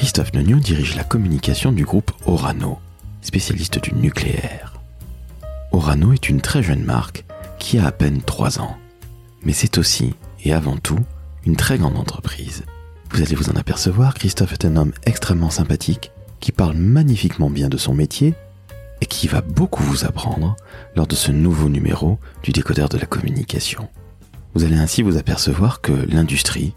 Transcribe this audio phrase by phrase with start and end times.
[0.00, 2.78] Christophe Nogno dirige la communication du groupe Orano,
[3.20, 4.80] spécialiste du nucléaire.
[5.72, 7.26] Orano est une très jeune marque
[7.58, 8.78] qui a à peine 3 ans.
[9.42, 11.00] Mais c'est aussi, et avant tout,
[11.44, 12.64] une très grande entreprise.
[13.10, 17.68] Vous allez vous en apercevoir, Christophe est un homme extrêmement sympathique, qui parle magnifiquement bien
[17.68, 18.32] de son métier
[19.02, 20.56] et qui va beaucoup vous apprendre
[20.96, 23.86] lors de ce nouveau numéro du décodeur de la communication.
[24.54, 26.72] Vous allez ainsi vous apercevoir que l'industrie,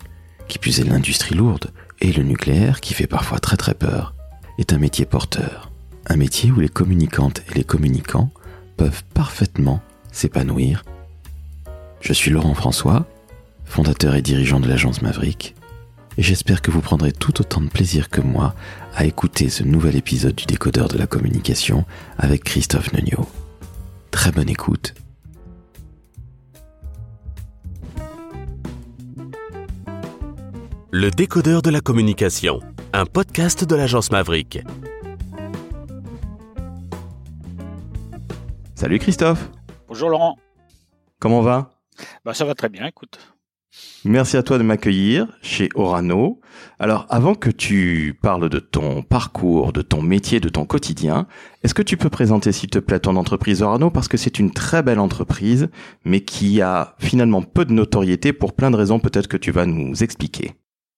[0.47, 1.71] qui est l'industrie lourde,
[2.01, 4.13] et le nucléaire, qui fait parfois très très peur,
[4.57, 5.71] est un métier porteur.
[6.07, 8.29] Un métier où les communicantes et les communicants
[8.77, 9.81] peuvent parfaitement
[10.11, 10.83] s'épanouir.
[12.01, 13.05] Je suis Laurent François,
[13.65, 15.55] fondateur et dirigeant de l'agence Maverick,
[16.17, 18.53] et j'espère que vous prendrez tout autant de plaisir que moi
[18.93, 21.85] à écouter ce nouvel épisode du décodeur de la communication
[22.17, 23.27] avec Christophe Neugnot.
[24.11, 24.93] Très bonne écoute.
[30.95, 32.59] Le décodeur de la communication,
[32.93, 34.59] un podcast de l'agence Maverick.
[38.75, 39.49] Salut Christophe.
[39.87, 40.37] Bonjour Laurent.
[41.17, 41.71] Comment va?
[42.23, 43.17] Bah ça va très bien, écoute.
[44.05, 46.39] Merci à toi de m'accueillir chez Orano.
[46.77, 51.25] Alors, avant que tu parles de ton parcours, de ton métier, de ton quotidien,
[51.63, 53.89] est-ce que tu peux présenter, s'il te plaît, ton entreprise Orano?
[53.89, 55.69] Parce que c'est une très belle entreprise,
[56.05, 59.65] mais qui a finalement peu de notoriété pour plein de raisons peut-être que tu vas
[59.65, 60.51] nous expliquer.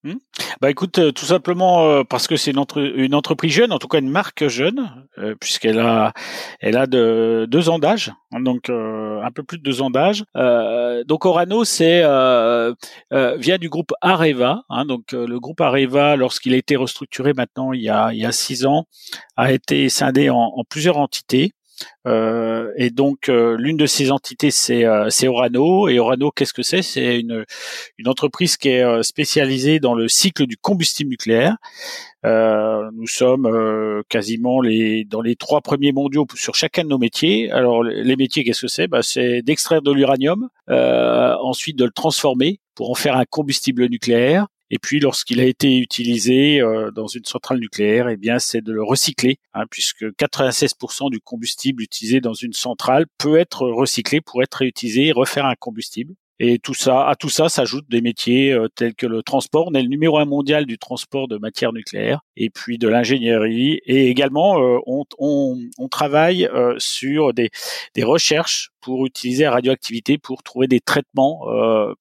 [0.06, 0.17] Hmm.
[0.61, 2.64] Bah écoute, euh, tout simplement euh, parce que c'est une,
[2.95, 6.14] une, entreprise jeune, en tout cas une marque jeune, euh, puisqu'elle a,
[6.59, 10.23] elle a de, deux ans d'âge, hein, donc un peu plus de deux ans d'âge.
[11.08, 14.61] donc Orano, c'est vient du groupe Areva.
[14.70, 18.26] Hein, donc le groupe Areva, lorsqu'il a été restructuré maintenant il y a, il y
[18.26, 18.86] a six ans,
[19.38, 21.53] a été scindé en, en plusieurs entités.
[22.07, 26.63] Euh, et donc euh, l'une de ces entités c'est euh, Orano et Orano qu'est-ce que
[26.63, 26.81] c'est?
[26.81, 27.45] C'est une,
[28.05, 31.57] entreprise qui est spécialisée dans le cycle du combustible nucléaire.
[32.23, 34.61] nous sommes quasiment
[35.07, 37.51] dans les trois premiers mondiaux sur chacun de nos métiers.
[37.51, 38.87] Alors les métiers qu'est-ce que c'est?
[38.87, 44.47] Bah, C'est d'extraire de l'uranium, ensuite de le transformer pour en faire un combustible nucléaire
[44.75, 48.73] et puis, lorsqu'il a été utilisé euh, dans une centrale nucléaire, eh bien, c'est de
[48.73, 54.43] le recycler, hein, puisque 96% du combustible utilisé dans une centrale peut être recyclé pour
[54.43, 56.14] être réutilisé et refaire un combustible.
[56.39, 59.67] Et tout ça, à tout ça s'ajoutent des métiers euh, tels que le transport.
[59.67, 63.79] On est le numéro un mondial du transport de matières nucléaires, et puis de l'ingénierie.
[63.85, 67.51] Et également, euh, on, on, on, travaille euh, sur des,
[67.93, 71.45] des, recherches pour utiliser la radioactivité pour trouver des traitements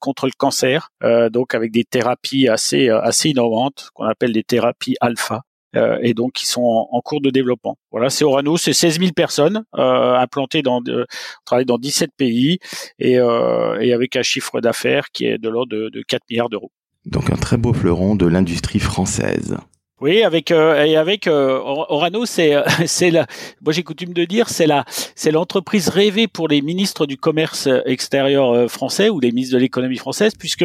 [0.00, 0.90] contre le cancer.
[1.30, 5.42] donc avec des thérapies assez assez innovantes qu'on appelle des thérapies alpha.
[5.76, 7.76] Euh, et donc qui sont en, cours de développement.
[7.90, 11.04] Voilà, c'est Orano, c'est 16 000 personnes euh, implantées dans, on
[11.44, 12.58] travaille dans 17 pays
[12.98, 16.48] et, euh, et avec un chiffre d'affaires qui est de l'ordre de, de 4 milliards
[16.48, 16.70] d'euros.
[17.06, 19.56] Donc un très beau fleuron de l'industrie française.
[20.00, 23.26] Oui, avec euh, et avec euh, Orano, c'est euh, c'est la.
[23.62, 24.84] Moi, j'ai coutume de dire, c'est la
[25.14, 29.96] c'est l'entreprise rêvée pour les ministres du commerce extérieur français ou les ministres de l'économie
[29.96, 30.64] française, puisque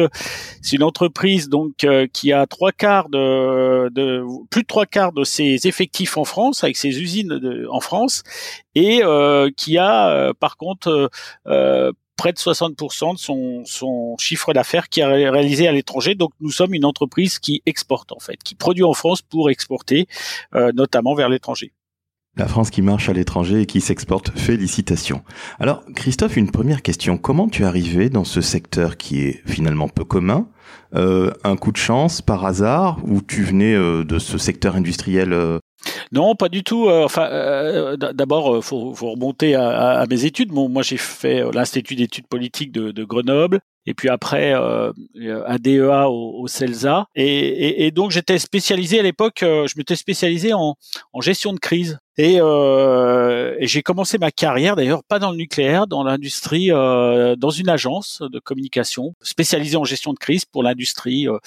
[0.62, 5.22] c'est une entreprise donc qui a trois quarts de, de, plus de trois quarts de
[5.22, 8.24] ses effectifs en France, avec ses usines de, en France,
[8.74, 9.02] et
[9.56, 11.08] qui a par contre
[12.20, 16.14] près de 60% de son, chiffre d'affaires qui est réalisé à l'étranger.
[16.14, 20.06] Donc nous sommes une entreprise qui exporte en fait, qui produit en France pour exporter,
[20.54, 21.72] euh, notamment vers l'étranger.
[22.36, 25.22] La France qui marche à l'étranger et qui s'exporte, félicitations.
[25.58, 27.16] Alors Christophe, une première question.
[27.16, 30.46] Comment tu es arrivé dans ce secteur qui est finalement peu commun
[30.94, 35.32] euh, Un coup de chance par hasard ou tu venais euh, de ce secteur industriel
[36.12, 36.88] non, pas du tout.
[36.88, 40.52] Euh, enfin, euh, d'abord, euh, faut, faut remonter à, mes études.
[40.52, 47.06] moi, j'ai fait l'institut d'études politiques de, Grenoble, et puis après euh, DEA au, CELSA.
[47.14, 49.38] Et, donc, j'étais spécialisé à l'époque.
[49.42, 50.76] je m'étais spécialisé en
[51.20, 51.98] gestion de crise.
[52.22, 57.48] Et, euh, j'ai commencé ma carrière d'ailleurs pas dans le nucléaire, dans l'industrie, euh, dans
[57.48, 61.38] une agence de communication spécialisée en gestion de crise pour l'industrie euh,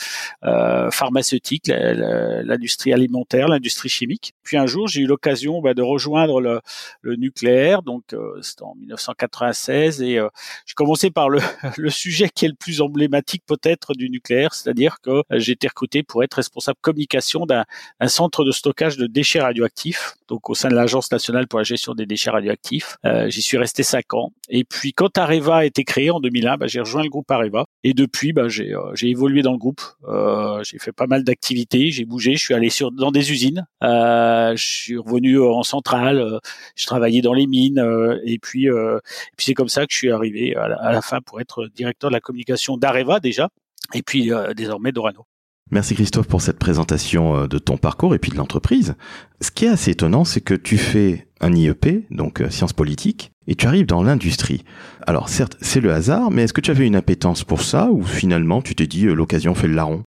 [0.45, 4.33] euh pharmaceutique, l'industrie alimentaire, l'industrie chimique.
[4.41, 6.59] Puis un jour, j'ai eu l'occasion bah, de rejoindre le,
[7.01, 10.29] le nucléaire, donc euh, c'était en 1996, et euh,
[10.65, 11.39] j'ai commencé par le,
[11.77, 16.01] le sujet qui est le plus emblématique peut-être du nucléaire, c'est-à-dire que j'ai été recruté
[16.01, 17.65] pour être responsable communication d'un
[18.07, 21.93] centre de stockage de déchets radioactifs, donc au sein de l'Agence nationale pour la gestion
[21.93, 22.97] des déchets radioactifs.
[23.05, 24.31] Euh, j'y suis resté cinq ans.
[24.49, 27.65] Et puis quand Areva a été créé en 2001, bah, j'ai rejoint le groupe Areva.
[27.83, 29.81] Et depuis, bah, j'ai euh, évolué dans le groupe.
[30.07, 31.91] Euh, j'ai fait pas mal d'activités.
[31.91, 32.35] J'ai bougé.
[32.35, 33.65] Je suis allé sur dans des usines.
[33.81, 36.39] je suis revenu en centrale.
[36.75, 37.83] je travaillais dans les mines.
[38.23, 38.67] et puis,
[39.37, 42.15] puis c'est comme ça que je suis arrivé à la, fin pour être directeur de
[42.15, 43.49] la communication d'Areva déjà.
[43.93, 45.25] Et puis désormais d'Orano.
[45.71, 48.95] Merci Christophe pour cette présentation euh, de ton parcours et puis de l'entreprise.
[49.41, 53.31] Ce qui est assez étonnant, c'est que tu fais un IEP, donc euh, sciences politiques,
[53.47, 54.63] et tu arrives dans l'industrie.
[55.07, 58.03] Alors certes, c'est le hasard, mais est-ce que tu avais une appétence pour ça ou
[58.03, 60.03] finalement tu t'es dit euh, l'occasion fait le larron?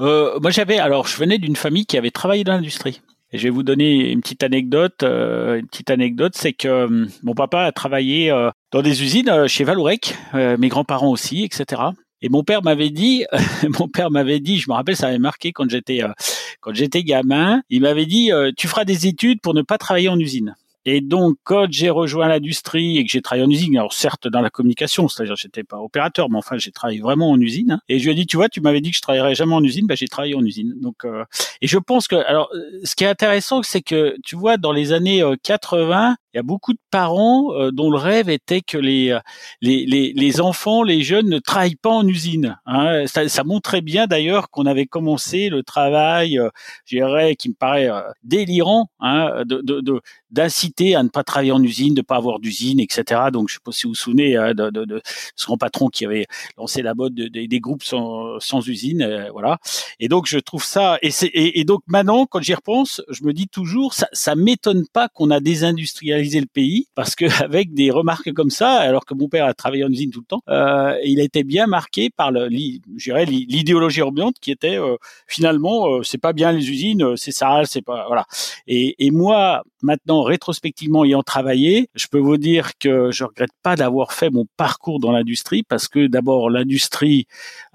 [0.00, 3.00] Euh, Moi j'avais, alors je venais d'une famille qui avait travaillé dans l'industrie.
[3.32, 5.02] Je vais vous donner une petite anecdote.
[5.02, 6.88] une petite anecdote, c'est que
[7.24, 8.30] mon papa a travaillé
[8.70, 11.82] dans des usines chez Valourec, mes grands-parents aussi, etc.
[12.22, 13.24] Et mon père m'avait dit,
[13.78, 16.12] mon père m'avait dit, je me rappelle, ça avait marqué quand j'étais euh,
[16.60, 17.62] quand j'étais gamin.
[17.70, 20.54] Il m'avait dit, euh, tu feras des études pour ne pas travailler en usine.
[20.88, 24.40] Et donc, quand j'ai rejoint l'industrie et que j'ai travaillé en usine, alors certes dans
[24.40, 27.72] la communication, c'est-à-dire j'étais pas opérateur, mais enfin j'ai travaillé vraiment en usine.
[27.72, 27.80] Hein.
[27.88, 29.64] et je lui ai dit, tu vois, tu m'avais dit que je travaillerais jamais en
[29.64, 30.74] usine, ben j'ai travaillé en usine.
[30.80, 31.24] Donc, euh,
[31.60, 32.48] et je pense que, alors,
[32.84, 36.42] ce qui est intéressant, c'est que tu vois, dans les années 80, il y a
[36.42, 39.18] beaucoup de parents euh, dont le rêve était que les,
[39.62, 42.58] les, les, les, enfants, les jeunes ne travaillent pas en usine.
[42.66, 43.06] Hein.
[43.06, 46.50] Ça, montrait bien d'ailleurs qu'on avait commencé le travail, euh,
[46.84, 49.62] je dirais, qui me paraît euh, délirant, hein, de,
[50.30, 53.22] d'inciter à ne pas travailler en usine, de pas avoir d'usine, etc.
[53.32, 55.00] Donc, je sais pas si vous vous souvenez hein, de, de,
[55.36, 56.26] ce grand patron qui avait
[56.58, 59.58] lancé la mode des groupes sans, sans usine, euh, voilà.
[60.00, 60.98] Et donc, je trouve ça.
[61.00, 65.30] Et, donc maintenant, quand j'y repense, je me dis toujours, ça, ça m'étonne pas qu'on
[65.30, 65.40] a
[66.34, 69.84] le pays parce que avec des remarques comme ça, alors que mon père a travaillé
[69.84, 74.50] en usine tout le temps, euh, il a été bien marqué par l'idéologie ambiante qui
[74.50, 74.96] était euh,
[75.26, 78.26] finalement euh, c'est pas bien les usines, c'est sale, c'est pas voilà.
[78.66, 83.76] Et, et moi maintenant rétrospectivement ayant travaillé, je peux vous dire que je regrette pas
[83.76, 87.26] d'avoir fait mon parcours dans l'industrie parce que d'abord l'industrie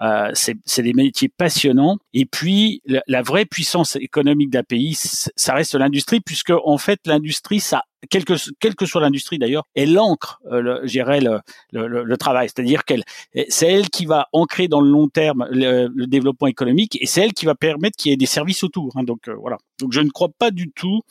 [0.01, 5.75] euh, c'est, des métiers passionnants et puis la, vraie puissance économique d'un pays ça reste
[5.75, 12.03] l'industrie puisque en fait l'industrie ça quelle que, soit l'industrie d'ailleurs, elle ancre, euh, le,
[12.03, 12.49] le, travail.
[12.49, 13.03] C'est-à-dire qu'elle,
[13.49, 17.33] c'est elle qui va ancrer dans le long terme le, développement économique et c'est elle
[17.33, 18.91] qui va permettre qu'il y ait des services autour.
[18.95, 19.03] Hein.
[19.03, 19.57] donc euh, voilà.
[19.79, 21.01] Donc je ne crois pas du tout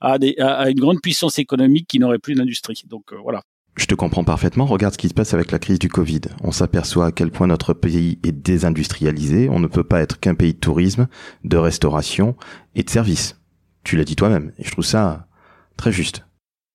[0.00, 2.82] à, des, à, une grande puissance économique qui n'aurait plus d'industrie.
[2.88, 3.42] Donc euh, voilà.
[3.76, 4.66] Je te comprends parfaitement.
[4.66, 6.20] Regarde ce qui se passe avec la crise du Covid.
[6.42, 9.48] On s'aperçoit à quel point notre pays est désindustrialisé.
[9.48, 11.08] On ne peut pas être qu'un pays de tourisme,
[11.44, 12.36] de restauration
[12.74, 13.40] et de services.
[13.84, 14.52] Tu l'as dit toi-même.
[14.58, 15.28] Et je trouve ça
[15.76, 16.24] très juste.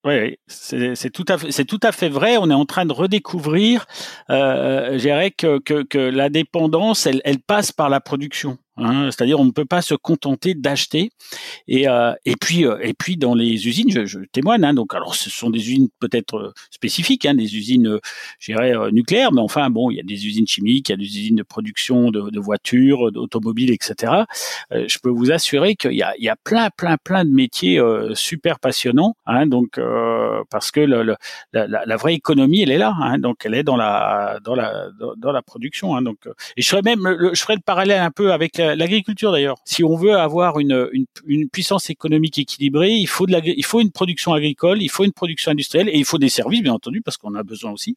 [0.04, 2.36] Oui, c'est tout à fait, c'est tout à fait vrai.
[2.36, 3.86] On est en train de redécouvrir,
[4.30, 8.56] euh, je dirais que, que, que la dépendance, elle, elle passe par la production.
[8.78, 11.10] Hein, C'est-à-dire, on ne peut pas se contenter d'acheter.
[11.68, 14.64] Et, euh, et puis, euh, et puis dans les usines, je, témoigne.
[14.64, 17.98] Hein, donc, alors, ce sont des usines peut-être euh, spécifiques, hein, des usines,
[18.38, 20.98] je dirais nucléaires, mais enfin, bon, il y a des usines chimiques, il y a
[20.98, 24.12] des usines de production de, voitures, d'automobiles, etc.
[24.70, 27.80] je peux vous assurer qu'il y a, il y a plein, plein, plein de métiers
[28.14, 29.14] super passionnants.
[29.46, 29.80] Donc,
[30.50, 31.16] parce que la,
[31.52, 32.94] la, vraie économie, elle est là.
[33.18, 36.00] Donc, elle est dans la, dans la, dans, la production.
[36.02, 36.18] Donc,
[36.56, 39.56] et je même, je ferais le parallèle un peu avec l'agriculture d'ailleurs.
[39.64, 40.88] Si on veut avoir une,
[41.26, 45.12] une, puissance économique équilibrée, il faut de il faut une production agricole, il faut une
[45.12, 47.94] production industrielle et il faut des services bien entendu parce qu'on a besoin aussi.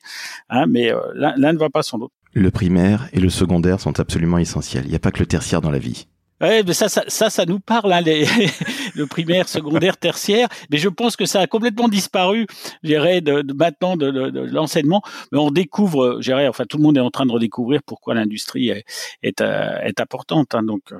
[0.49, 2.13] Hein, mais euh, l'un ne va pas sans l'autre.
[2.33, 4.83] Le primaire et le secondaire sont absolument essentiels.
[4.85, 6.07] Il n'y a pas que le tertiaire dans la vie.
[6.41, 8.25] Ouais, mais ça, ça, ça, nous parle, hein, les,
[8.95, 10.47] le primaire, secondaire, tertiaire.
[10.69, 12.47] Mais je pense que ça a complètement disparu,
[12.83, 15.01] j'irais, de, de, maintenant de, de, de l'enseignement.
[15.31, 18.69] Mais on découvre, j'irais, enfin, tout le monde est en train de redécouvrir pourquoi l'industrie
[18.69, 18.85] est,
[19.23, 20.55] est, euh, est importante.
[20.55, 20.97] Hein, donc, euh.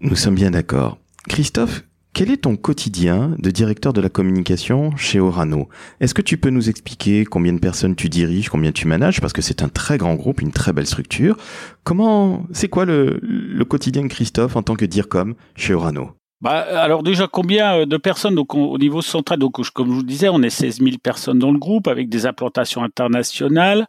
[0.00, 0.98] Nous sommes bien d'accord.
[1.28, 1.84] Christophe,
[2.14, 5.68] quel est ton quotidien de directeur de la communication chez Orano?
[6.00, 9.20] Est-ce que tu peux nous expliquer combien de personnes tu diriges, combien tu manages?
[9.20, 11.36] Parce que c'est un très grand groupe, une très belle structure.
[11.84, 13.18] Comment, c'est quoi le,
[13.66, 16.10] quotidien de Christophe en tant que DIRCOM chez Orano?
[16.42, 18.34] Bah, alors déjà, combien euh, de personnes?
[18.34, 21.38] Donc, au niveau central Donc, comme je vous le disais, on est 16 000 personnes
[21.38, 23.86] dans le groupe avec des implantations internationales.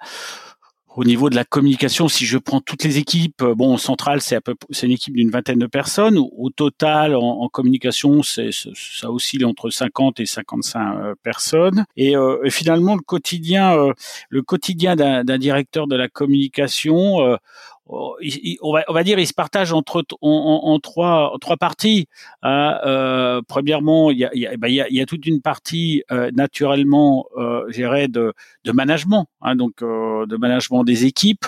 [0.96, 4.22] Au niveau de la communication, si je prends toutes les équipes, euh, bon, en centrale,
[4.22, 4.40] c'est
[4.84, 6.20] une équipe d'une vingtaine de personnes.
[6.20, 11.86] Au total, en, communication, c'est, ça oscille entre 50 et 55 euh, personnes.
[11.98, 13.94] Et, euh, finalement, le quotidien, euh,
[14.30, 17.38] le quotidien d'un, d'un directeur de la communication, euh,
[17.88, 22.08] on va, on va dire, il se partage entre en, en, trois, trois parties.
[22.42, 22.80] Hein.
[22.86, 26.32] Euh, premièrement, il y a, y, a, ben, il y a, toute une partie euh,
[26.34, 27.68] naturellement, euh,
[28.08, 31.46] de, de management, hein, donc euh, de management des équipes.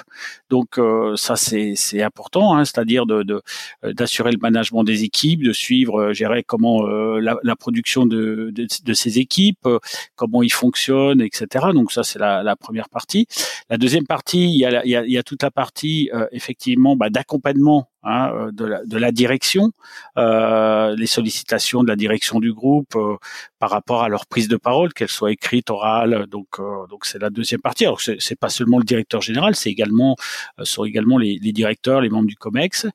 [0.50, 3.42] Donc euh, ça c'est important, hein, c'est-à-dire de
[3.84, 8.68] euh, d'assurer le management des équipes, de suivre, gérer comment la, la, production de, de,
[8.84, 9.68] de, ces équipes,
[10.15, 11.68] comment ils fonctionnent, etc.
[11.74, 13.27] Donc ça c'est la, la, première partie.
[13.70, 16.10] La deuxième partie, il y a, il y a, il y a toute la partie
[16.32, 19.71] effectivement bah, d'accompagnement hein, euh, de, la, de, la, direction,
[20.17, 23.17] euh, les sollicitations de la direction du groupe euh,
[23.59, 26.27] par rapport à leur prise de parole, qu'elle soit écrite, orale.
[26.27, 27.85] Donc, euh, donc c'est la deuxième partie.
[27.85, 30.15] Alors c'est, pas seulement le directeur général, c'est également
[30.63, 32.85] sont également les, les, directeurs, les membres du Comex.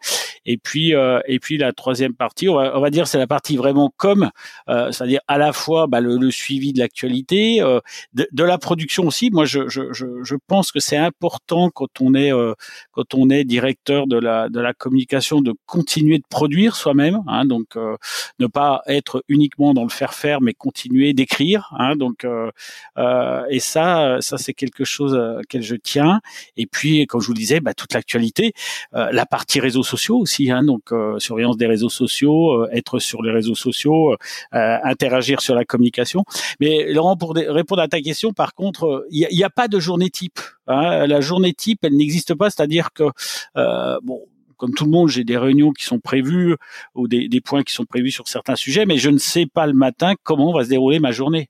[0.47, 3.57] Et puis et puis la troisième partie, on va, on va dire c'est la partie
[3.57, 4.31] vraiment comme,
[4.69, 7.61] c'est-à-dire à la fois bah, le, le, suivi de l'actualité,
[8.15, 9.31] de, de, la production aussi.
[9.31, 12.31] Moi, je, je, je, je pense que c'est important quand on est
[12.93, 17.45] quand on est directeur de la de la communication de continuer de produire soi-même, hein,
[17.45, 17.97] donc euh,
[18.39, 21.73] ne pas être uniquement dans le faire faire, mais continuer d'écrire.
[21.79, 22.51] Hein, donc euh,
[22.99, 26.21] euh, et ça, ça c'est quelque chose auquel je tiens.
[26.57, 28.53] Et puis, comme je vous le disais, bah, toute l'actualité,
[28.93, 33.55] la partie réseaux sociaux aussi, hein, donc surveillance des réseaux sociaux, être sur les réseaux
[33.55, 34.17] sociaux,
[34.53, 36.25] interagir sur la communication.
[36.61, 39.79] Mais Laurent, pour répondre à ta question, par contre, il n'y a, a, pas de
[39.81, 40.41] journée type.
[40.67, 41.07] Hein.
[41.07, 43.05] La journée type, elle n'existe pas, c'est-à-dire que
[44.03, 44.21] bon
[44.61, 46.55] comme tout le monde, j'ai des réunions qui sont prévues
[46.95, 49.67] ou des, des, points qui sont prévus sur certains sujets, mais je ne sais pas
[49.67, 51.49] le matin comment va se dérouler ma journée.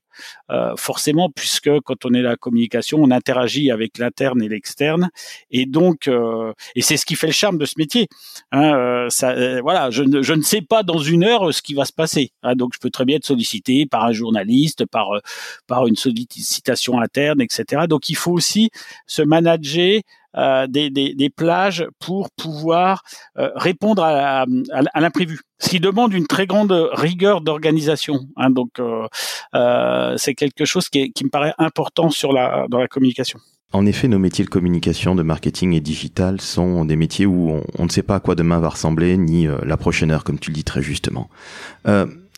[0.49, 5.09] Euh, forcément, puisque quand on est la communication, on interagit avec l'interne et l'externe,
[5.49, 8.07] et donc, euh, et c'est ce qui fait le charme de ce métier.
[8.51, 11.61] Hein, euh, ça, euh, voilà, je ne, je ne sais pas dans une heure ce
[11.61, 12.31] qui va se passer.
[12.43, 15.19] Hein, donc, je peux très bien être sollicité par un journaliste, par euh,
[15.67, 17.83] par une sollicitation interne, etc.
[17.87, 18.69] Donc, il faut aussi
[19.07, 20.01] se manager
[20.37, 23.03] euh, des, des, des, plages pour pouvoir
[23.37, 25.41] euh, répondre à, à, l'imprévu.
[25.59, 28.27] Ce qui demande une très grande rigueur d'organisation.
[28.37, 29.07] Hein, donc, euh,
[29.55, 33.39] euh c'est quelque chose qui, est, qui, me paraît important sur la, dans la communication.
[33.73, 37.63] En effet, nos métiers de communication, de marketing et digital sont des métiers où on,
[37.77, 40.51] on ne sait pas à quoi demain va ressembler, ni la prochaine heure, comme tu
[40.51, 41.29] le dis très justement.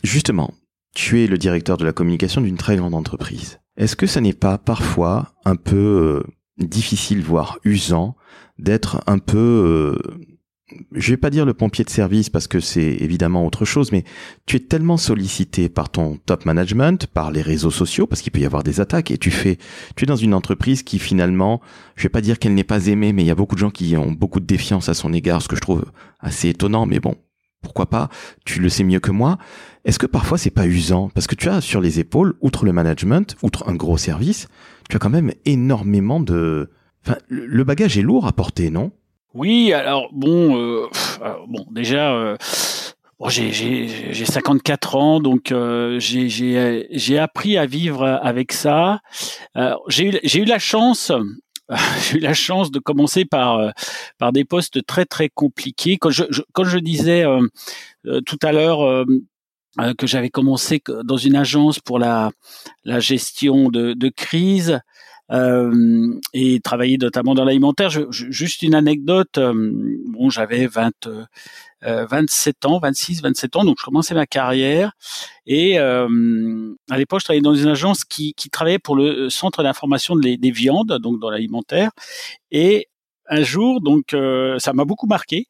[0.03, 0.51] justement,
[0.95, 3.59] tu es le directeur de la communication d'une très grande entreprise.
[3.77, 6.23] Est-ce que ça n'est pas parfois un peu
[6.57, 8.15] difficile, voire usant,
[8.59, 10.23] d'être un peu, euh,
[10.91, 14.03] je vais pas dire le pompier de service parce que c'est évidemment autre chose, mais
[14.45, 18.39] tu es tellement sollicité par ton top management, par les réseaux sociaux, parce qu'il peut
[18.39, 19.57] y avoir des attaques, et tu fais,
[19.95, 21.61] tu es dans une entreprise qui finalement,
[21.95, 23.71] je vais pas dire qu'elle n'est pas aimée, mais il y a beaucoup de gens
[23.71, 25.85] qui ont beaucoup de défiance à son égard, ce que je trouve
[26.19, 27.15] assez étonnant, mais bon,
[27.63, 28.09] pourquoi pas,
[28.45, 29.37] tu le sais mieux que moi.
[29.85, 31.09] Est-ce que parfois c'est pas usant?
[31.09, 34.47] Parce que tu as sur les épaules, outre le management, outre un gros service,
[34.89, 36.69] tu as quand même énormément de...
[37.05, 38.91] Enfin, le bagage est lourd à porter, non?
[39.33, 40.87] Oui, alors bon, euh,
[41.47, 42.13] bon déjà...
[42.13, 42.37] Euh...
[43.19, 49.01] Bon, j'ai 54 ans, donc euh, j'ai appris à vivre avec ça.
[49.55, 51.11] Euh, j'ai eu, eu la chance,
[52.01, 53.69] j'ai eu la chance de commencer par euh,
[54.17, 55.97] par des postes très très compliqués.
[55.97, 56.23] Quand je,
[56.53, 57.47] quand je disais euh,
[58.07, 59.05] euh, tout à l'heure
[59.97, 62.31] que j'avais commencé dans une agence pour la
[62.85, 64.79] la gestion de, de crise,
[65.31, 67.89] euh, et travailler notamment dans l'alimentaire.
[68.11, 69.39] juste une anecdote.
[69.39, 70.91] bon, j'avais 20,
[71.81, 74.91] 27 ans, 26, 27 ans, donc je commençais ma carrière.
[75.45, 79.63] Et euh, à l'époque, je travaillais dans une agence qui, qui travaillait pour le centre
[79.63, 81.91] d'information des, des viandes, donc dans l'alimentaire.
[82.51, 82.89] Et
[83.29, 85.47] un jour, donc euh, ça m'a beaucoup marqué.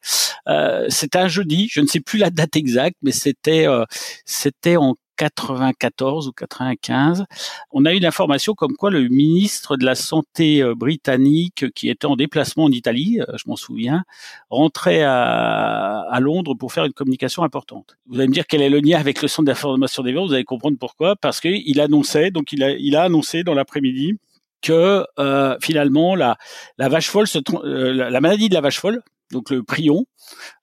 [0.48, 3.84] Euh, c'était un jeudi, je ne sais plus la date exacte, mais c'était euh,
[4.24, 7.24] c'était en 94 ou 95,
[7.70, 12.06] on a eu l'information comme quoi le ministre de la Santé euh, britannique, qui était
[12.06, 14.04] en déplacement en Italie, euh, je m'en souviens,
[14.50, 17.96] rentrait à, à, Londres pour faire une communication importante.
[18.06, 20.34] Vous allez me dire quel est le lien avec le centre d'information des vents, vous
[20.34, 24.18] allez comprendre pourquoi, parce qu'il annonçait, donc il a, il a annoncé dans l'après-midi
[24.64, 26.36] que euh, finalement la,
[26.78, 30.06] la vache folle, se, la maladie de la vache folle, donc le prion,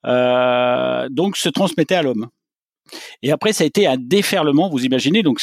[0.06, 2.28] euh, donc se transmettait à l'homme.
[3.22, 4.70] Et après, ça a été un déferlement.
[4.70, 5.40] Vous imaginez, donc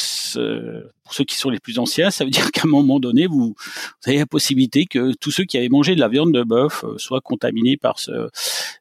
[1.03, 3.55] pour ceux qui sont les plus anciens, ça veut dire qu'à un moment donné, vous,
[4.05, 6.97] avez la possibilité que tous ceux qui avaient mangé de la viande de bœuf euh,
[6.97, 8.29] soient contaminés par ce,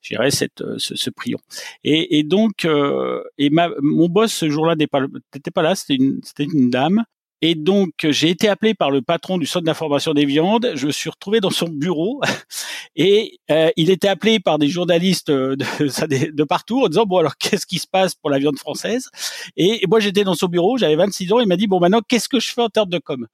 [0.02, 1.38] je cette, euh, ce, prion.
[1.84, 5.74] Et, et donc, euh, et ma, mon boss ce jour-là n'était pas là.
[5.74, 7.04] C'était une, c'était une dame
[7.40, 10.72] et donc, j'ai été appelé par le patron du centre d'information des viandes.
[10.74, 12.20] Je me suis retrouvé dans son bureau
[12.96, 15.56] et euh, il était appelé par des journalistes de,
[16.32, 19.08] de, partout en disant bon alors qu'est-ce qui se passe pour la viande française?
[19.56, 21.38] Et, moi j'étais dans son bureau, j'avais 26 ans.
[21.38, 23.26] Il m'a dit bon maintenant qu'est-ce que je fais en termes de com?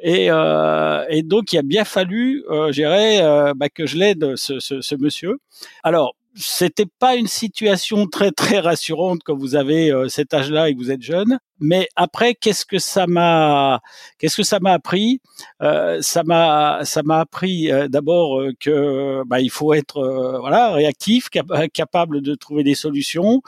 [0.00, 4.58] Et, euh, et donc il a bien fallu, euh, euh bah, que je l'aide ce,
[4.58, 5.38] ce, ce monsieur.
[5.82, 10.74] Alors c'était pas une situation très très rassurante quand vous avez euh, cet âge-là et
[10.74, 11.38] que vous êtes jeune.
[11.60, 13.80] Mais après, qu'est-ce que ça m'a,
[14.18, 15.20] qu'est-ce que ça m'a appris?
[15.60, 21.28] Euh, Ça m'a, ça m'a appris euh, d'abord que bah, il faut être voilà réactif,
[21.74, 23.42] capable de trouver des solutions,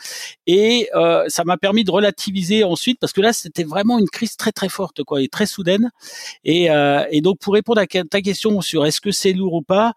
[0.49, 0.89] et
[1.29, 4.69] ça m'a permis de relativiser ensuite parce que là c'était vraiment une crise très très
[4.69, 5.91] forte quoi et très soudaine.
[6.45, 6.69] Et,
[7.11, 9.95] et donc pour répondre à ta question sur est-ce que c'est lourd ou pas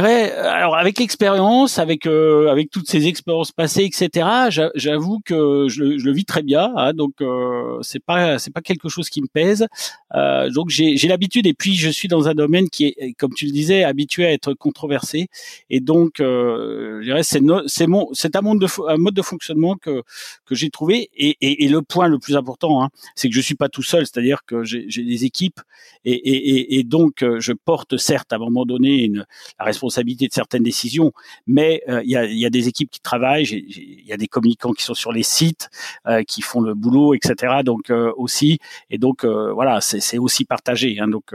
[0.00, 4.26] alors avec l'expérience, avec euh, avec toutes ces expériences passées, etc.
[4.74, 8.88] J'avoue que je, le vis très bien, hein, donc euh, c'est pas c'est pas quelque
[8.88, 9.66] chose qui me pèse.
[10.14, 13.46] Euh, donc j'ai l'habitude et puis je suis dans un domaine qui est, comme tu
[13.46, 15.28] le disais, habitué à être controversé
[15.68, 19.22] et donc euh, je dirais c'est c'est mon c'est un mode de un mode de
[19.22, 20.02] fonctionnement que
[20.46, 23.40] que j'ai trouvé et, et, et, le point le plus important, hein, c'est que je
[23.40, 25.60] suis pas tout seul, c'est-à-dire que j'ai des équipes
[26.04, 29.26] et, et, et, donc je porte certes à un moment donné une
[29.58, 31.12] la responsabilité de certaines décisions,
[31.46, 34.84] mais euh, il y, a, des équipes qui travaillent, il y a des communicants qui
[34.84, 35.70] sont sur les sites,
[36.06, 37.62] euh, qui font le boulot, etc.
[37.64, 38.58] Donc euh, aussi,
[38.90, 40.98] et donc voilà, c'est aussi partagé.
[40.98, 41.34] Hein, donc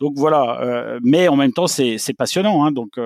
[0.00, 2.64] donc voilà, mais en même temps c'est passionnant.
[2.64, 2.98] Hein, donc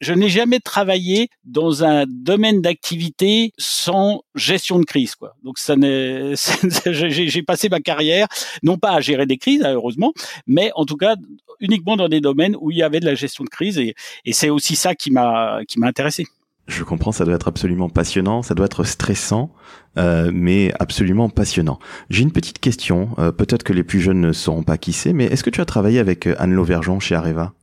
[0.00, 5.34] je n'ai jamais travaillé dans un domaine d'activité sans gestion de crise, quoi.
[5.42, 6.34] Donc ça n'est,
[6.86, 8.28] j'ai passé ma carrière
[8.62, 10.12] non pas à gérer des crises, heureusement,
[10.46, 11.16] mais en tout cas
[11.60, 13.94] uniquement dans des domaines où il y avait de la gestion de crise et,
[14.26, 16.26] et c'est aussi ça qui m'a qui m'a intéressé.
[16.68, 19.52] Je comprends, ça doit être absolument passionnant, ça doit être stressant,
[19.98, 21.78] euh, mais absolument passionnant.
[22.10, 25.12] J'ai une petite question, euh, peut-être que les plus jeunes ne sauront pas qui c'est,
[25.12, 27.54] mais est-ce que tu as travaillé avec Anne Lauvergeon chez Areva?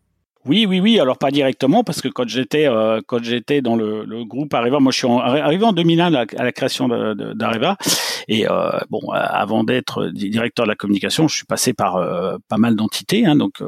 [0.46, 1.00] Oui, oui, oui.
[1.00, 4.80] Alors pas directement parce que quand j'étais euh, quand j'étais dans le, le, groupe Areva,
[4.80, 7.78] moi je suis arrivé en 2001 à la, création d'Areva
[8.28, 12.58] et euh, bon, avant d'être directeur de la communication, je suis passé par euh, pas
[12.58, 13.62] mal d'entités, hein, donc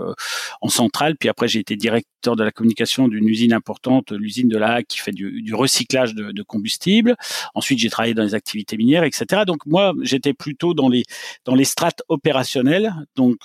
[0.62, 4.58] en centrale, puis après j'ai été directeur de la communication d'une usine importante, l'usine de
[4.58, 7.16] la Hague qui fait du, du recyclage de, de, combustible.
[7.54, 9.44] Ensuite j'ai travaillé dans les activités minières, etc.
[9.48, 11.04] Donc moi j'étais plutôt dans les
[11.46, 12.94] dans les strates opérationnelles.
[13.16, 13.38] Donc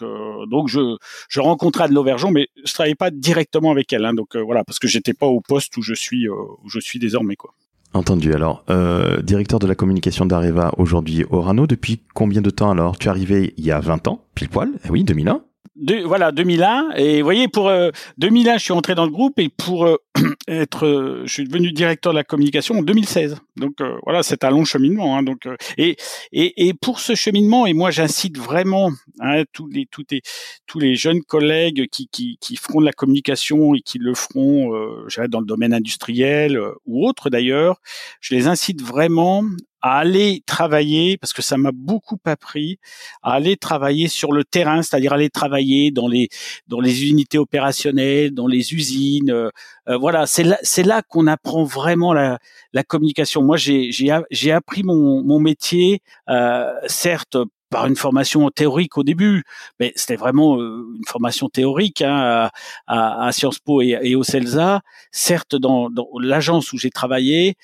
[0.49, 0.96] donc je
[1.28, 4.04] je rencontrais de l'Auvergeon, mais je travaillais pas directement avec elle.
[4.04, 6.32] Hein, donc euh, voilà, parce que j'étais pas au poste où je suis, euh,
[6.64, 7.54] où je suis désormais quoi.
[7.92, 8.32] Entendu.
[8.32, 12.96] Alors, euh, directeur de la communication d'Areva aujourd'hui Orano, depuis combien de temps alors?
[12.98, 14.70] Tu es arrivé il y a 20 ans, pile poil?
[14.84, 15.42] Eh Oui, 2001
[15.80, 19.38] de, voilà 2001 et vous voyez pour euh, 2001 je suis entré dans le groupe
[19.38, 19.96] et pour euh,
[20.49, 24.44] être euh, je suis devenu directeur de la communication en 2016 donc euh, voilà c'est
[24.44, 25.96] un long cheminement hein, donc et,
[26.32, 30.20] et, et pour ce cheminement et moi j'incite vraiment hein, tous les tous les
[30.66, 34.75] tous les jeunes collègues qui, qui, qui feront de la communication et qui le feront
[34.75, 37.80] euh, dans le domaine industriel ou autre d'ailleurs
[38.20, 39.44] je les incite vraiment
[39.82, 42.78] à aller travailler, parce que ça m'a beaucoup appris,
[43.23, 46.28] à aller travailler sur le terrain, c'est-à-dire aller travailler dans les
[46.69, 49.30] dans les unités opérationnelles, dans les usines.
[49.30, 49.50] Euh,
[49.88, 52.38] euh, voilà, c'est là c'est là qu'on apprend vraiment la,
[52.73, 53.43] la communication.
[53.43, 57.38] Moi, j'ai j'ai j'ai appris mon mon métier, euh, certes
[57.71, 59.45] par une formation théorique au début,
[59.78, 62.50] mais c'était vraiment une formation théorique hein,
[62.88, 64.80] à, à, Sciences Po et, au CELSA,
[65.12, 67.54] certes dans, dans l'agence où j'ai travaillé,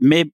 [0.00, 0.26] mais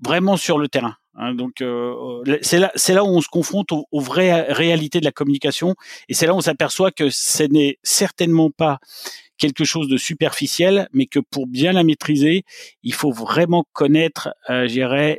[0.00, 0.96] vraiment sur le terrain.
[1.14, 5.04] Hein, donc euh, c'est là, c'est là où on se confronte aux, vraies réalités de
[5.04, 5.74] la communication,
[6.08, 8.78] et c'est là où on s'aperçoit que ce n'est certainement pas
[9.36, 12.44] quelque chose de superficiel, mais que pour bien la maîtriser,
[12.82, 14.66] il faut vraiment connaître, euh,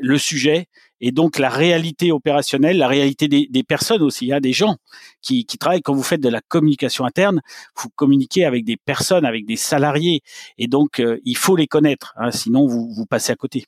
[0.01, 0.67] le sujet
[1.01, 4.77] et donc la réalité opérationnelle, la réalité des, des personnes aussi, a des gens
[5.21, 5.81] qui, qui, travaillent.
[5.81, 7.41] Quand vous faites de la communication interne,
[7.75, 10.21] vous communiquez avec des personnes, avec des salariés,
[10.59, 13.65] et donc euh, il faut les connaître, hein, sinon vous, vous passez à côté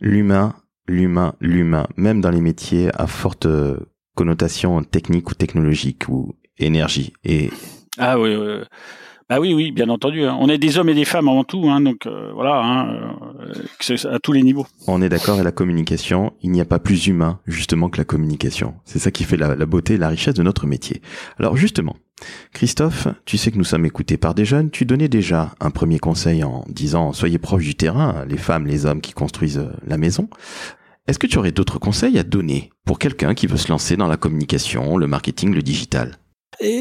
[0.00, 0.54] l'humain,
[0.86, 3.78] l'humain, l'humain, même dans les métiers à forte euh,
[4.14, 7.12] connotation technique ou technologique ou énergie.
[7.24, 7.50] Et
[7.98, 8.64] ah oui, oui.
[9.28, 10.22] Bah oui, oui, bien entendu.
[10.22, 10.36] Hein.
[10.38, 13.16] On est des hommes et des femmes avant tout, hein, donc euh, voilà, hein,
[13.48, 14.66] euh, à tous les niveaux.
[14.86, 15.40] On est d'accord.
[15.40, 18.74] Et la communication, il n'y a pas plus humain justement que la communication.
[18.84, 21.00] C'est ça qui fait la, la beauté, la richesse de notre métier.
[21.38, 21.96] Alors justement,
[22.52, 25.98] Christophe, tu sais que nous sommes écoutés par des jeunes, tu donnais déjà un premier
[25.98, 29.98] conseil en disant soyez proches du terrain, les femmes, les hommes qui construisent euh, la
[29.98, 30.28] maison.
[31.06, 34.06] Est-ce que tu aurais d'autres conseils à donner pour quelqu'un qui veut se lancer dans
[34.06, 36.16] la communication, le marketing, le digital?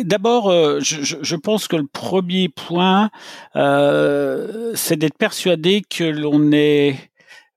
[0.03, 3.09] D'abord, euh, je, pense que le premier point,
[3.55, 6.95] euh, c'est d'être persuadé que l'on est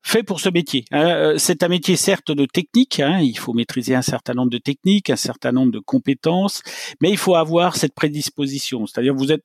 [0.07, 0.85] fait pour ce métier.
[0.93, 1.09] Hein.
[1.09, 4.59] Euh, c'est un métier certes de technique, hein, il faut maîtriser un certain nombre de
[4.59, 6.63] techniques, un certain nombre de compétences,
[7.01, 9.43] mais il faut avoir cette prédisposition, c'est-à-dire vous êtes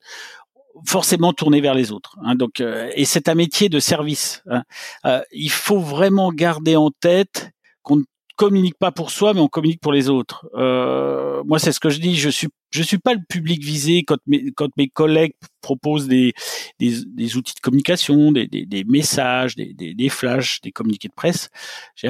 [0.86, 2.16] forcément tourné vers les autres.
[2.24, 4.44] Hein, donc, euh, et c'est un métier de service.
[5.04, 7.50] Euh, il faut vraiment garder en tête
[7.82, 8.04] qu'on ne
[8.36, 10.46] communique pas pour soi, mais on communique pour les autres.
[10.54, 12.16] Euh, moi, c'est ce que je dis.
[12.16, 16.32] Je suis, je suis pas le public visé quand mes, quand mes collègues proposent des,
[16.78, 21.08] des, des outils de communication, des, des, des messages, des, des, des, flashs, des communiqués
[21.08, 21.48] de presse.
[21.96, 22.06] Je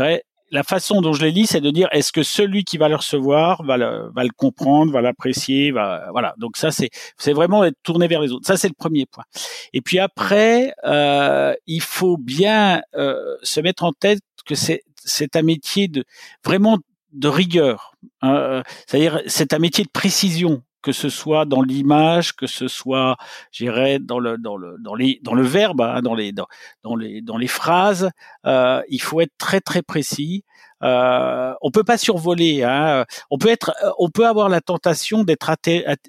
[0.52, 2.96] la façon dont je les lis, c'est de dire est-ce que celui qui va le
[2.96, 6.34] recevoir va le, va le comprendre, va l'apprécier, va voilà.
[6.36, 8.46] Donc ça c'est c'est vraiment être tourné vers les autres.
[8.46, 9.24] Ça c'est le premier point.
[9.72, 15.36] Et puis après, euh, il faut bien euh, se mettre en tête que c'est c'est
[15.36, 16.04] un métier de
[16.44, 16.78] vraiment
[17.12, 17.94] de rigueur.
[18.22, 20.62] Hein, euh, c'est-à-dire c'est un métier de précision.
[20.82, 23.16] que ce soit dans l'image, que ce soit,
[23.52, 26.48] j'irais dans le dans le dans les dans le verbe, hein, dans les dans,
[26.82, 28.10] dans, les dans les phrases.
[28.46, 30.44] Euh, il faut être très très précis.
[30.82, 32.62] Euh, on peut pas survoler.
[32.62, 33.04] Hein.
[33.30, 35.50] On peut être, on peut avoir la tentation d'être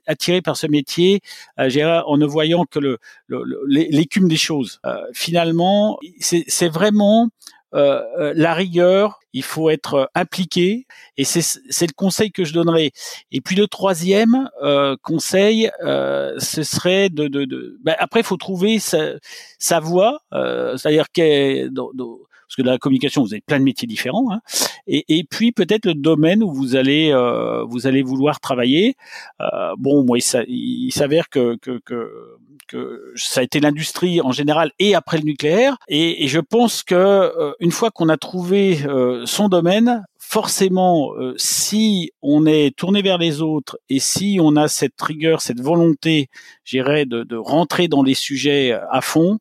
[0.07, 1.21] attiré par ce métier,
[1.59, 2.97] euh, en ne voyant que le
[3.67, 4.79] l'écume des choses.
[4.85, 7.29] Euh, finalement, c'est vraiment
[7.73, 10.85] euh, euh, la rigueur, il faut être impliqué
[11.17, 12.91] et c'est le conseil que je donnerais.
[13.31, 18.37] Et puis le troisième euh, conseil, ce serait de, de, de ben après il faut
[18.37, 19.13] trouver sa,
[19.57, 24.31] sa voie, c'est-à-dire que parce que dans la communication vous avez plein de métiers différents,
[24.31, 24.41] hein,
[24.85, 27.11] et, et, puis peut-être le domaine où vous allez
[27.67, 28.95] vous allez vouloir travailler.
[29.79, 32.32] bon, moi il s'avère que, que, que
[32.67, 35.77] que ça a été l'industrie en général et après le nucléaire.
[35.87, 41.13] Et, et je pense que euh, une fois qu'on a trouvé euh, son domaine, forcément,
[41.15, 45.61] euh, si on est tourné vers les autres et si on a cette rigueur, cette
[45.61, 46.29] volonté,
[46.63, 49.39] j'irais, de, de rentrer dans les sujets à fond,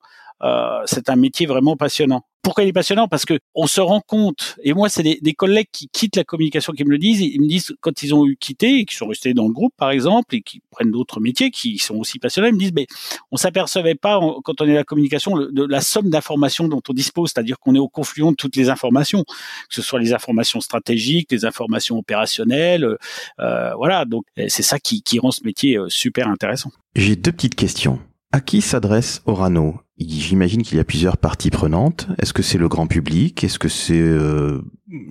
[0.86, 3.08] c'est un métier vraiment passionnant pourquoi il est passionnant?
[3.08, 6.24] Parce que on se rend compte, et moi c'est des, des, collègues qui quittent la
[6.24, 9.06] communication qui me le disent, ils me disent quand ils ont eu quitté, qui sont
[9.06, 12.48] restés dans le groupe par exemple, et qui prennent d'autres métiers, qui sont aussi passionnés,
[12.48, 12.86] ils me disent, mais
[13.30, 16.92] on s'apercevait pas quand on est à la communication de la somme d'informations dont on
[16.92, 20.60] dispose, c'est-à-dire qu'on est au confluent de toutes les informations, que ce soit les informations
[20.60, 22.96] stratégiques, les informations opérationnelles,
[23.40, 26.70] euh, voilà, donc c'est ça qui, qui rend ce métier euh, super intéressant.
[26.96, 28.00] J'ai deux petites questions.
[28.32, 29.80] À qui s'adresse Orano?
[30.08, 32.08] J'imagine qu'il y a plusieurs parties prenantes.
[32.18, 33.44] Est-ce que c'est le grand public?
[33.44, 34.62] Est-ce que c'est euh,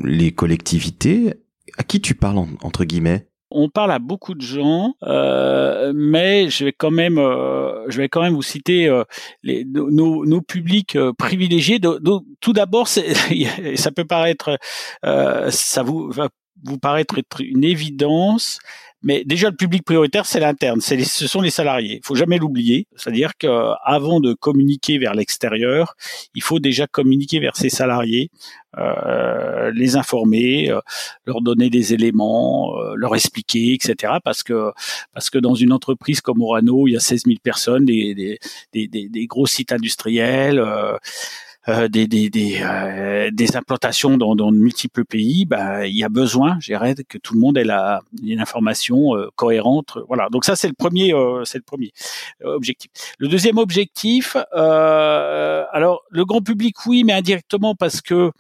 [0.04, 1.34] les collectivités?
[1.78, 3.28] À qui tu parles entre guillemets?
[3.54, 8.08] On parle à beaucoup de gens, euh, mais je vais quand même, euh, je vais
[8.08, 8.90] quand même vous citer
[9.44, 11.80] nos, publics privilégiés.
[11.80, 12.88] tout d'abord,
[13.76, 14.58] ça peut paraître,
[15.04, 16.30] ça vous va
[16.64, 18.60] vous paraître une évidence,
[19.04, 21.98] mais déjà, le public prioritaire, c'est l'interne, ce sont les salariés.
[22.04, 22.88] Il faut jamais l'oublier.
[22.96, 25.96] C'est-à-dire qu'avant de communiquer vers l'extérieur,
[26.36, 28.30] il faut déjà communiquer vers ses salariés,
[28.78, 30.80] euh, les informer, euh,
[31.26, 34.14] leur donner des éléments, euh, leur expliquer, etc.
[34.24, 34.72] Parce que
[35.14, 38.40] parce que dans une entreprise comme Orano, il y a 16 000 personnes, des des,
[38.88, 40.64] des, des, gros sites industriels.
[41.67, 45.95] Euh, euh, des, des, des, euh, des, implantations dans, dans, de multiples pays, bah, il
[45.95, 49.97] y a besoin, j'irais, que tout le monde ait la, une information euh, cohérente.
[50.08, 50.30] Voilà.
[50.32, 51.13] Donc ça, c'est le premier,
[51.45, 51.91] c'est le premier
[52.43, 52.91] objectif.
[53.19, 58.32] Le deuxième objectif, alors le grand public, oui, mais indirectement parce que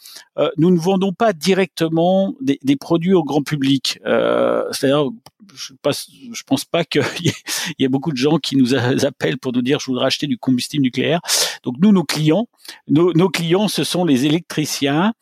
[0.57, 3.99] nous ne vendons pas directement des, des produits au grand public.
[4.03, 5.09] C'est-à-dire
[5.55, 7.01] je, pense, je pense pas qu'il
[7.79, 10.37] y, ait beaucoup de gens qui nous appellent pour nous dire je voudrais acheter du
[10.37, 11.21] combustible nucléaire.
[11.63, 12.47] Donc nous, nos clients,
[12.87, 15.13] nos, nos clients, ce sont les électriciens.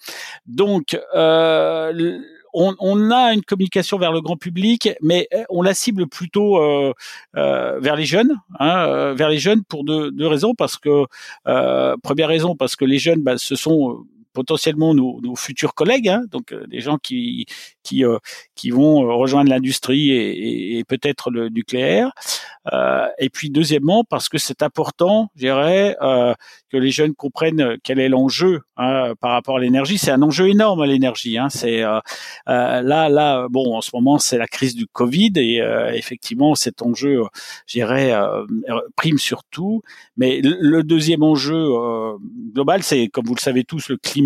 [0.45, 2.19] Donc euh,
[2.53, 6.93] on, on, a une communication vers le grand public, mais on la cible plutôt euh,
[7.35, 10.55] euh, vers les jeunes, hein, euh, vers les jeunes pour deux, deux raisons.
[10.55, 11.05] Parce que
[11.47, 16.09] euh, première raison, parce que les jeunes, bah, ce sont potentiellement nos, nos, futurs collègues,
[16.09, 17.45] hein, donc euh, des gens qui
[17.83, 18.17] qui euh,
[18.55, 22.11] qui vont euh, rejoindre l'industrie et, et, peut-être le nucléaire.
[23.17, 25.95] et puis deuxièmement parce que c'est important, je dirais,
[26.71, 29.97] que les jeunes comprennent quel est l'enjeu hein, par rapport à l'énergie.
[29.97, 31.37] C'est un enjeu énorme l'énergie.
[31.37, 31.49] Hein.
[31.49, 35.61] C'est là là bon en ce moment c'est la crise du Covid et
[35.93, 37.23] effectivement cet enjeu,
[37.65, 38.13] je dirais,
[38.95, 39.81] prime sur tout.
[40.17, 41.65] Mais le deuxième enjeu
[42.53, 44.18] global, c'est comme vous le savez tous le climat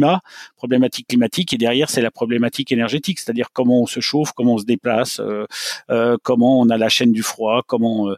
[0.55, 4.57] problématique climatique, et derrière c'est la problématique énergétique, c'est-à-dire comment on se chauffe, comment on
[4.57, 5.45] se déplace, euh,
[5.89, 8.09] euh, comment on a la chaîne du froid, comment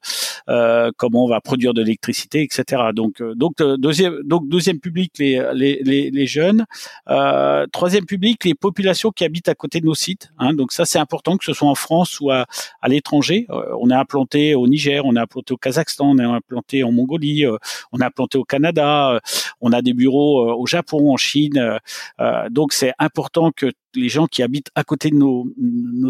[0.49, 2.83] euh, comment on va produire de l'électricité, etc.
[2.93, 6.65] Donc donc deuxième donc deuxième public les les, les, jeunes,
[7.71, 10.31] troisième public les populations qui habitent à côté de nos sites.
[10.37, 12.45] Hein, donc ça c'est important que ce soit en France ou à,
[12.81, 13.47] à l'étranger.
[13.79, 17.45] on est implanté au Niger, on est implanté au Kazakhstan, on est implanté en Mongolie,
[17.91, 19.19] on est implanté au Canada,
[19.61, 21.59] on a des bureaux au Japon, en Chine,
[22.49, 25.45] donc c'est important que les gens qui habitent à côté de nos,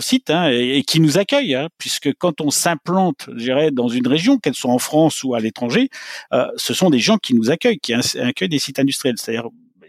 [0.01, 4.37] sites hein, et, qui nous accueillent, hein, puisque quand on s'implante, je dans une région,
[4.37, 5.89] qu'elle soit en France ou à l'étranger,
[6.33, 9.15] euh, ce sont des gens qui nous accueillent, qui accueillent des sites industriels.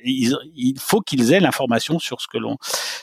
[0.07, 2.57] Il faut qu'ils aient l'information sur ce que l'on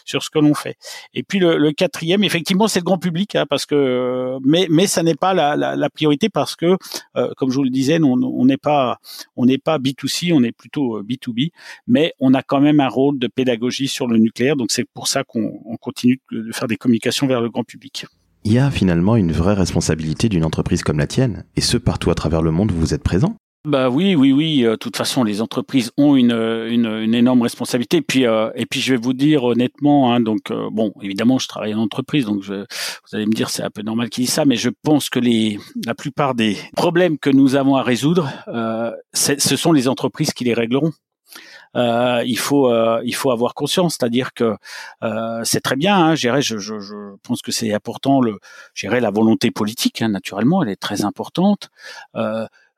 [0.06, 0.78] sur ce que l'on fait.
[1.14, 5.04] Et puis le, quatrième, effectivement, c'est le grand public, hein, parce que mais mais ça
[5.04, 6.78] n'est pas la, priorité parce que
[7.16, 8.98] euh, comme je vous le disais, on n'est pas
[9.36, 11.50] on n'est pas B2C, on est plutôt B2B, euh,
[11.88, 15.08] mais on a quand même un rôle de pédagogie sur le nucléaire, donc c'est pour
[15.08, 18.06] ça qu'on continue de faire des communications vers le grand public.
[18.46, 22.12] Il y a finalement une vraie responsabilité d'une entreprise comme la tienne, et ce partout
[22.12, 23.38] à travers le monde où vous êtes présent.
[23.66, 24.66] Bah oui, oui, oui.
[24.66, 27.98] Euh, de toute façon, les entreprises ont une, une, une une énorme responsabilité.
[27.98, 31.40] Et puis, euh, et puis, je vais vous dire honnêtement, hein, donc euh, bon, évidemment,
[31.40, 34.26] je travaille en entreprise, donc je, vous allez me dire c'est un peu normal qu'il
[34.26, 37.84] dise ça, mais je pense que les, la plupart des problèmes que nous avons à
[37.84, 40.92] résoudre, euh, ce sont les entreprises qui les régleront.
[41.76, 44.56] Euh, il faut euh, il faut avoir conscience, c'est-à-dire que
[45.04, 45.98] euh, c'est très bien.
[45.98, 48.22] Hein, je, je, je, pense que c'est important.
[48.22, 48.40] Le,
[48.84, 51.70] la volonté politique, hein, naturellement, elle est très importante.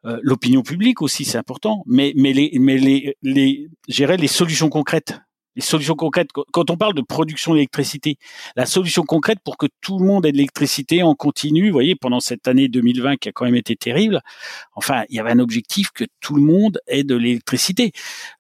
[0.06, 4.70] Euh, l'opinion publique aussi, c'est important, mais mais les mais les les gérer les solutions
[4.70, 5.20] concrètes
[5.56, 6.30] les solutions concrètes.
[6.52, 8.18] Quand on parle de production d'électricité,
[8.56, 11.96] la solution concrète pour que tout le monde ait de l'électricité en continu, vous voyez,
[11.96, 14.22] pendant cette année 2020 qui a quand même été terrible,
[14.74, 17.92] enfin, il y avait un objectif que tout le monde ait de l'électricité.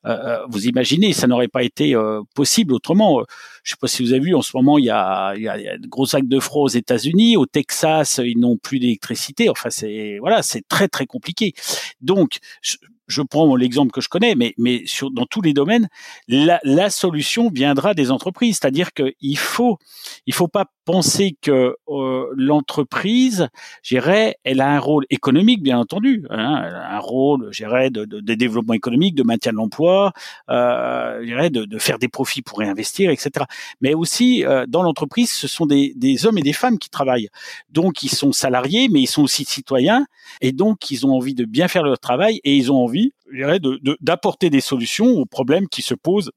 [0.05, 3.23] Euh, euh vous imaginez, ça n'aurait pas été euh, possible autrement.
[3.63, 5.47] Je sais pas si vous avez vu, en ce moment, il y a, il y
[5.49, 8.57] a, il y a de gros actes de froid aux États-Unis, au Texas, ils n'ont
[8.57, 9.49] plus d'électricité.
[9.49, 11.53] Enfin, c'est voilà, c'est très très compliqué.
[12.01, 12.77] Donc, je
[13.21, 15.87] prends l'exemple que je connais, mais, mais sur, dans tous les domaines,
[16.27, 18.59] la, la solution viendra des entreprises.
[18.61, 19.77] C'est-à-dire qu'il faut,
[20.25, 23.49] il faut pas penser que euh, l'entreprise,
[23.81, 28.33] j'irais, elle a un rôle économique, bien entendu, hein, un rôle, j'irais, de, de, de,
[28.35, 30.13] développement économique, de maintien de l'emploi,
[30.49, 33.45] euh, de, de, faire des profits pour réinvestir, etc.
[33.81, 37.29] Mais aussi, euh, dans l'entreprise, ce sont des, des hommes et des femmes qui travaillent.
[37.69, 40.05] Donc, ils sont salariés, mais ils sont aussi citoyens,
[40.41, 42.94] et donc, ils ont envie de bien faire leur travail, et ils ont envie,
[43.31, 43.59] j'irais,
[44.01, 46.31] d'apporter des solutions aux problèmes qui se posent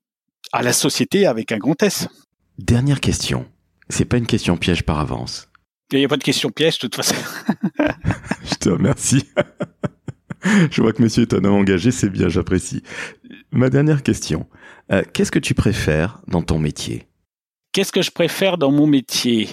[0.52, 2.08] à la société avec un grand S.
[2.58, 3.46] Dernière question.
[3.88, 5.48] C'est pas une question piège par avance.
[5.92, 7.14] Il n'y a pas de question piège, de toute façon.
[8.44, 9.24] je te remercie.
[10.70, 12.82] je vois que monsieur est un homme engagé, c'est bien, j'apprécie.
[13.50, 14.46] Ma dernière question.
[14.92, 17.07] Euh, qu'est-ce que tu préfères dans ton métier?
[17.78, 19.48] Qu'est-ce que je préfère dans mon métier?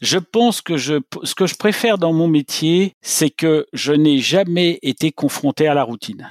[0.00, 4.18] Je pense que je, ce que je préfère dans mon métier, c'est que je n'ai
[4.18, 6.28] jamais été confronté à la routine.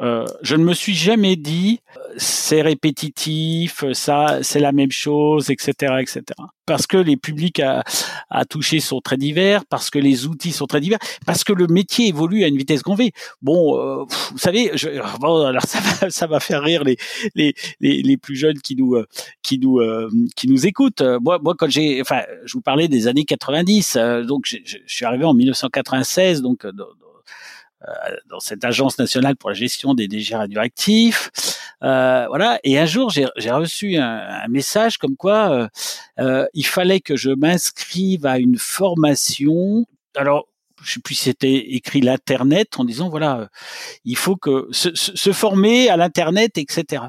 [0.00, 1.80] Euh, je ne me suis jamais dit
[2.16, 6.22] c'est répétitif, ça c'est la même chose, etc., etc.
[6.66, 7.82] Parce que les publics à,
[8.30, 11.66] à, toucher sont très divers, parce que les outils sont très divers, parce que le
[11.66, 13.12] métier évolue à une vitesse grand V.
[13.42, 14.88] Bon, euh, vous savez, je,
[15.20, 16.96] bon, alors ça va, ça va faire rire les,
[17.34, 18.96] les, les, plus jeunes qui nous
[19.42, 19.80] qui nous
[20.36, 21.02] qui nous écoutent.
[21.20, 25.24] Moi, moi quand j'ai, enfin, je vous parlais des années 90, donc je, suis arrivé
[25.24, 26.72] en 1996, donc euh,
[28.28, 31.30] dans cette agence nationale pour la gestion des déchets radioactifs.
[31.82, 32.60] Euh, voilà.
[32.62, 35.68] Et un jour, j'ai reçu un, un, message comme quoi euh,
[36.18, 39.86] euh, il fallait que je m'inscrive à une formation.
[40.14, 40.46] Alors,
[40.82, 43.48] je sais plus si c'était écrit l'internet en disant voilà
[44.04, 47.04] il faut que se, se former à l'internet etc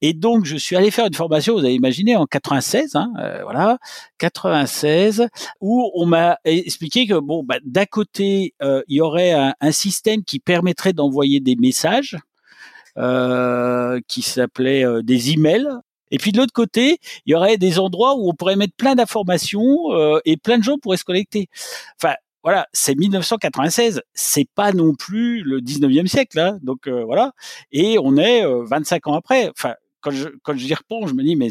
[0.00, 3.42] et donc je suis allé faire une formation vous avez imaginé en 96 hein, euh,
[3.42, 3.78] voilà
[4.18, 5.28] 96
[5.60, 9.72] où on m'a expliqué que bon bah, d'un côté euh, il y aurait un, un
[9.72, 12.16] système qui permettrait d'envoyer des messages
[12.98, 15.68] euh, qui s'appelait euh, des emails
[16.10, 18.94] et puis de l'autre côté, il y aurait des endroits où on pourrait mettre plein
[18.94, 21.48] d'informations euh, et plein de gens pourraient se connecter.
[22.00, 22.14] Enfin,
[22.48, 27.32] voilà, c'est 1996, c'est pas non plus le 19e siècle, hein, donc euh, voilà,
[27.72, 29.50] et on est 25 euh, ans après.
[29.50, 31.50] Enfin, quand je quand j'y réponds, je me dis mais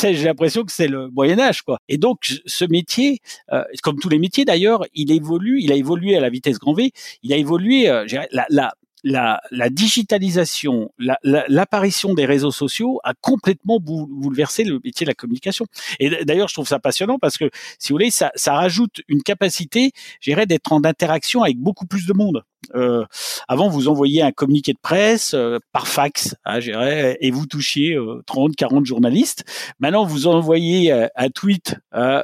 [0.00, 1.76] j'ai l'impression que c'est le Moyen Âge quoi.
[1.90, 3.18] Et donc ce métier,
[3.52, 6.72] euh, comme tous les métiers d'ailleurs, il évolue, il a évolué à la vitesse grand
[6.72, 6.90] V,
[7.22, 7.84] il a évolué.
[8.30, 8.72] la, la
[9.04, 15.14] la, la digitalisation, l'apparition la, des réseaux sociaux a complètement bouleversé le métier de la
[15.14, 15.66] communication.
[16.00, 19.22] Et d'ailleurs, je trouve ça passionnant parce que, si vous voulez, ça, ça rajoute une
[19.22, 22.44] capacité, j'irais, d'être en interaction avec beaucoup plus de monde.
[22.74, 23.04] Euh,
[23.48, 26.58] avant, vous envoyiez un communiqué de presse euh, par fax, hein,
[27.20, 29.44] et vous touchiez 30, euh, 40 journalistes.
[29.78, 31.76] Maintenant, vous envoyez un tweet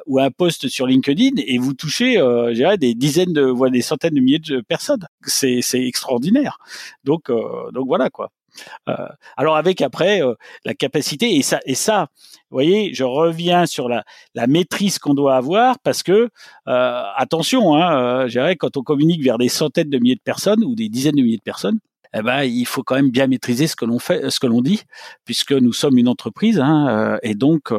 [0.07, 2.21] ou un post sur LinkedIn et vous touchez,
[2.79, 5.07] des dizaines de, voire des centaines de milliers de personnes.
[5.25, 6.59] C'est extraordinaire.
[7.05, 7.31] Donc,
[7.73, 8.31] donc voilà quoi.
[8.89, 8.95] Euh,
[9.37, 10.35] alors avec après euh,
[10.65, 12.09] la capacité et ça et ça,
[12.51, 14.05] vous voyez, je reviens sur la,
[14.47, 16.31] maîtrise qu'on doit avoir parce que
[16.69, 18.27] euh, attention, hein,
[18.59, 21.37] quand on communique vers des centaines de milliers de personnes ou des dizaines de milliers
[21.37, 21.79] de personnes,
[22.13, 24.63] eh ben, il faut quand même bien maîtriser ce que l'on fait, ce que l'on
[24.63, 24.83] dit,
[25.25, 27.73] puisque nous sommes une entreprise, hein, et donc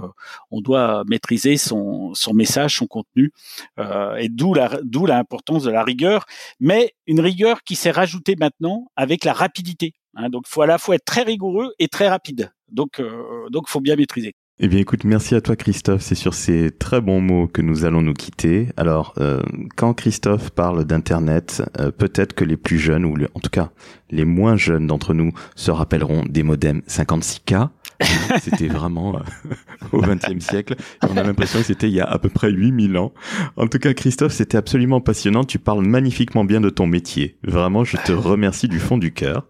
[0.51, 3.31] on doit maîtriser son, son message, son contenu,
[3.79, 6.25] euh, et d'où la, d'où l'importance de la rigueur,
[6.59, 9.93] mais une rigueur qui s'est rajoutée maintenant avec la rapidité.
[10.15, 12.51] Hein, donc, faut à la fois être très rigoureux et très rapide.
[12.69, 14.35] Donc, euh, donc, faut bien maîtriser.
[14.63, 16.01] Eh bien, écoute, merci à toi, Christophe.
[16.03, 18.67] C'est sur ces très bons mots que nous allons nous quitter.
[18.77, 19.41] Alors, euh,
[19.75, 23.71] quand Christophe parle d'Internet, euh, peut-être que les plus jeunes, ou en tout cas
[24.11, 27.69] les moins jeunes d'entre nous, se rappelleront des modems 56K.
[28.41, 29.55] c'était vraiment euh,
[29.93, 30.75] au XXe siècle.
[31.09, 33.13] on a l'impression que c'était il y a à peu près 8000 ans.
[33.57, 35.43] En tout cas, Christophe, c'était absolument passionnant.
[35.43, 37.39] Tu parles magnifiquement bien de ton métier.
[37.43, 39.47] Vraiment, je te remercie du fond du cœur.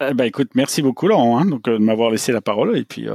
[0.00, 3.06] Eh ben, écoute, merci beaucoup Laurent hein, donc, de m'avoir laissé la parole et puis,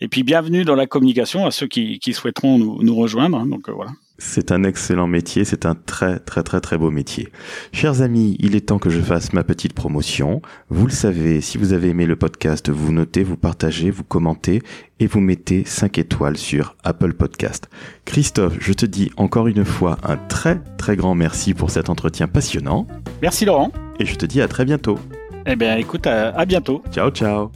[0.00, 3.38] et puis bienvenue dans la communication à ceux qui, qui souhaiteront nous, nous rejoindre.
[3.38, 3.90] Hein, donc voilà.
[4.18, 7.28] C'est un excellent métier, c'est un très très très très beau métier.
[7.72, 10.40] Chers amis, il est temps que je fasse ma petite promotion.
[10.70, 14.62] Vous le savez, si vous avez aimé le podcast, vous notez, vous partagez, vous commentez
[15.00, 17.68] et vous mettez 5 étoiles sur Apple Podcast.
[18.06, 22.26] Christophe, je te dis encore une fois un très très grand merci pour cet entretien
[22.26, 22.86] passionnant.
[23.20, 23.70] Merci Laurent.
[24.00, 24.98] Et je te dis à très bientôt.
[25.46, 26.82] Eh bien écoute, à, bientôt.
[26.92, 27.52] Ciao ciao.